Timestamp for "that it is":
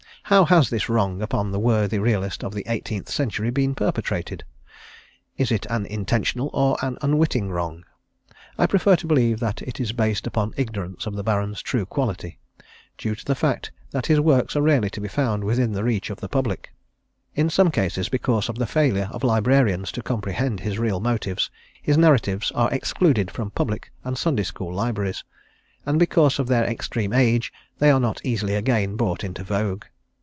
9.41-9.91